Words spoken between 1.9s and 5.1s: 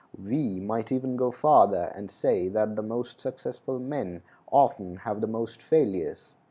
and say that the most successful men often